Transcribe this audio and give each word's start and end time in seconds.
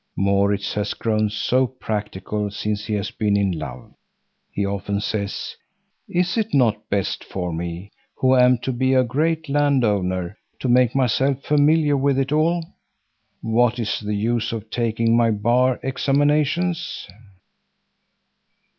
Maurits 0.17 0.73
has 0.73 0.95
grown 0.95 1.29
so 1.29 1.67
practical 1.67 2.49
since 2.49 2.85
he 2.85 2.95
has 2.95 3.11
been 3.11 3.37
in 3.37 3.51
love. 3.51 3.93
He 4.51 4.65
often 4.65 4.99
says: 4.99 5.55
"Is 6.09 6.39
it 6.39 6.55
not 6.55 6.89
best 6.89 7.23
for 7.23 7.53
me, 7.53 7.91
who 8.15 8.35
am 8.35 8.57
to 8.63 8.71
be 8.71 8.95
a 8.95 9.03
great 9.03 9.47
landowner, 9.47 10.39
to 10.59 10.67
make 10.67 10.95
myself 10.95 11.43
familiar 11.43 11.95
with 11.95 12.17
it 12.17 12.31
all? 12.31 12.63
What 13.41 13.77
is 13.77 13.99
the 13.99 14.15
use 14.15 14.51
of 14.51 14.71
taking 14.71 15.15
my 15.15 15.29
bar 15.29 15.79
examinations?" 15.83 17.07